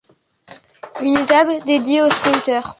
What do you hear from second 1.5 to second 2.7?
dédiée aux sprinteurs.